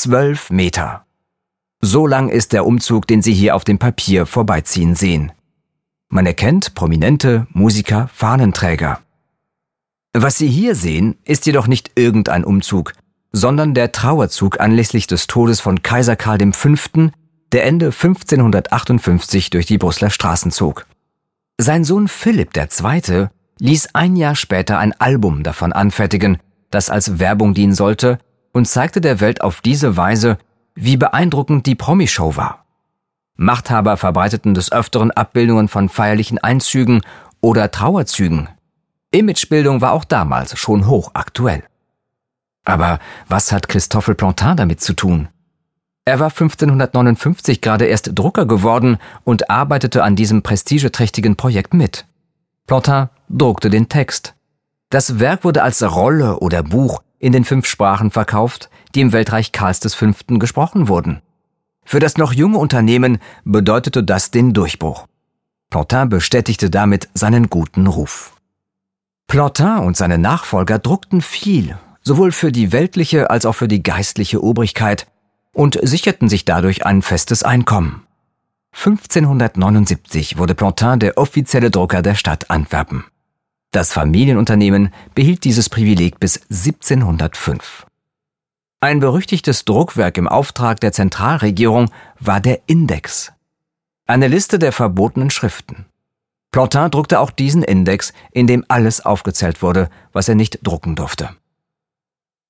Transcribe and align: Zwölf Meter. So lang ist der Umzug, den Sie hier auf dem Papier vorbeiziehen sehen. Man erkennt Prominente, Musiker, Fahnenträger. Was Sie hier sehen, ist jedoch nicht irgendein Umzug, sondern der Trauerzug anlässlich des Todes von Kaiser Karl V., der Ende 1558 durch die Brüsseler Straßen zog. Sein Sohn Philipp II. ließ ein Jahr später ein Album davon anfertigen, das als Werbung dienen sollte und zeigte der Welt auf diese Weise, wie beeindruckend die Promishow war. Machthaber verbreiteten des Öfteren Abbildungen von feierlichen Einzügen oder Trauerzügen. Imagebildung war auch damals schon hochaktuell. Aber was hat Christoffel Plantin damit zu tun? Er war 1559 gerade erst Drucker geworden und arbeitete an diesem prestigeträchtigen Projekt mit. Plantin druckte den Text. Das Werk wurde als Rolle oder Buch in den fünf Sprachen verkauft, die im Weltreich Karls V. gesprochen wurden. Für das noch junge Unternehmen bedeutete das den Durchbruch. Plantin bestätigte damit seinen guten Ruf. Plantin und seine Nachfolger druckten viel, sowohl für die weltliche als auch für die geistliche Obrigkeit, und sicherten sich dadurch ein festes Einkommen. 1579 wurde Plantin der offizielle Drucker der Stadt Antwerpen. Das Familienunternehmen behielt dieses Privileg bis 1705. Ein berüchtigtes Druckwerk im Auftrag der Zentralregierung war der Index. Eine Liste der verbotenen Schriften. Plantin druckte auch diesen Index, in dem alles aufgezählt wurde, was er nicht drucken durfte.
Zwölf 0.00 0.50
Meter. 0.50 1.06
So 1.80 2.06
lang 2.06 2.28
ist 2.28 2.52
der 2.52 2.64
Umzug, 2.64 3.08
den 3.08 3.20
Sie 3.20 3.32
hier 3.32 3.56
auf 3.56 3.64
dem 3.64 3.80
Papier 3.80 4.26
vorbeiziehen 4.26 4.94
sehen. 4.94 5.32
Man 6.08 6.24
erkennt 6.24 6.76
Prominente, 6.76 7.48
Musiker, 7.50 8.08
Fahnenträger. 8.14 9.00
Was 10.12 10.38
Sie 10.38 10.46
hier 10.46 10.76
sehen, 10.76 11.16
ist 11.24 11.46
jedoch 11.46 11.66
nicht 11.66 11.98
irgendein 11.98 12.44
Umzug, 12.44 12.92
sondern 13.32 13.74
der 13.74 13.90
Trauerzug 13.90 14.60
anlässlich 14.60 15.08
des 15.08 15.26
Todes 15.26 15.60
von 15.60 15.82
Kaiser 15.82 16.14
Karl 16.14 16.52
V., 16.52 17.10
der 17.50 17.64
Ende 17.66 17.86
1558 17.86 19.50
durch 19.50 19.66
die 19.66 19.78
Brüsseler 19.78 20.10
Straßen 20.10 20.52
zog. 20.52 20.86
Sein 21.58 21.82
Sohn 21.82 22.06
Philipp 22.06 22.56
II. 22.56 23.26
ließ 23.58 23.96
ein 23.96 24.14
Jahr 24.14 24.36
später 24.36 24.78
ein 24.78 24.92
Album 25.00 25.42
davon 25.42 25.72
anfertigen, 25.72 26.38
das 26.70 26.88
als 26.88 27.18
Werbung 27.18 27.52
dienen 27.52 27.74
sollte 27.74 28.20
und 28.58 28.66
zeigte 28.66 29.00
der 29.00 29.20
Welt 29.20 29.40
auf 29.40 29.60
diese 29.60 29.96
Weise, 29.96 30.36
wie 30.74 30.96
beeindruckend 30.96 31.64
die 31.66 31.76
Promishow 31.76 32.36
war. 32.36 32.66
Machthaber 33.36 33.96
verbreiteten 33.96 34.52
des 34.52 34.72
Öfteren 34.72 35.12
Abbildungen 35.12 35.68
von 35.68 35.88
feierlichen 35.88 36.38
Einzügen 36.38 37.02
oder 37.40 37.70
Trauerzügen. 37.70 38.48
Imagebildung 39.12 39.80
war 39.80 39.92
auch 39.92 40.04
damals 40.04 40.58
schon 40.58 40.88
hochaktuell. 40.88 41.62
Aber 42.64 42.98
was 43.28 43.52
hat 43.52 43.68
Christoffel 43.68 44.16
Plantin 44.16 44.56
damit 44.56 44.80
zu 44.80 44.92
tun? 44.92 45.28
Er 46.04 46.18
war 46.18 46.30
1559 46.30 47.60
gerade 47.60 47.86
erst 47.86 48.10
Drucker 48.14 48.44
geworden 48.44 48.98
und 49.24 49.50
arbeitete 49.50 50.02
an 50.02 50.16
diesem 50.16 50.42
prestigeträchtigen 50.42 51.36
Projekt 51.36 51.74
mit. 51.74 52.06
Plantin 52.66 53.08
druckte 53.28 53.70
den 53.70 53.88
Text. 53.88 54.34
Das 54.90 55.18
Werk 55.18 55.44
wurde 55.44 55.62
als 55.62 55.82
Rolle 55.82 56.38
oder 56.38 56.62
Buch 56.62 57.02
in 57.18 57.32
den 57.32 57.44
fünf 57.44 57.66
Sprachen 57.66 58.10
verkauft, 58.10 58.70
die 58.94 59.02
im 59.02 59.12
Weltreich 59.12 59.52
Karls 59.52 59.94
V. 59.94 60.12
gesprochen 60.38 60.88
wurden. 60.88 61.20
Für 61.84 62.00
das 62.00 62.16
noch 62.16 62.32
junge 62.32 62.58
Unternehmen 62.58 63.18
bedeutete 63.44 64.02
das 64.02 64.30
den 64.30 64.54
Durchbruch. 64.54 65.06
Plantin 65.70 66.08
bestätigte 66.08 66.70
damit 66.70 67.08
seinen 67.14 67.50
guten 67.50 67.86
Ruf. 67.86 68.34
Plantin 69.26 69.78
und 69.78 69.96
seine 69.96 70.16
Nachfolger 70.16 70.78
druckten 70.78 71.20
viel, 71.20 71.76
sowohl 72.02 72.32
für 72.32 72.52
die 72.52 72.72
weltliche 72.72 73.28
als 73.30 73.44
auch 73.44 73.54
für 73.54 73.68
die 73.68 73.82
geistliche 73.82 74.42
Obrigkeit, 74.42 75.06
und 75.52 75.78
sicherten 75.82 76.28
sich 76.28 76.44
dadurch 76.44 76.86
ein 76.86 77.02
festes 77.02 77.42
Einkommen. 77.42 78.06
1579 78.72 80.38
wurde 80.38 80.54
Plantin 80.54 81.00
der 81.00 81.18
offizielle 81.18 81.70
Drucker 81.70 82.00
der 82.00 82.14
Stadt 82.14 82.50
Antwerpen. 82.50 83.04
Das 83.70 83.92
Familienunternehmen 83.92 84.94
behielt 85.14 85.44
dieses 85.44 85.68
Privileg 85.68 86.18
bis 86.18 86.40
1705. 86.50 87.86
Ein 88.80 89.00
berüchtigtes 89.00 89.64
Druckwerk 89.64 90.16
im 90.16 90.26
Auftrag 90.26 90.80
der 90.80 90.92
Zentralregierung 90.92 91.90
war 92.18 92.40
der 92.40 92.60
Index. 92.66 93.32
Eine 94.06 94.28
Liste 94.28 94.58
der 94.58 94.72
verbotenen 94.72 95.30
Schriften. 95.30 95.84
Plantin 96.50 96.90
druckte 96.90 97.20
auch 97.20 97.30
diesen 97.30 97.62
Index, 97.62 98.14
in 98.32 98.46
dem 98.46 98.64
alles 98.68 99.04
aufgezählt 99.04 99.60
wurde, 99.60 99.90
was 100.12 100.28
er 100.28 100.34
nicht 100.34 100.60
drucken 100.62 100.96
durfte. 100.96 101.30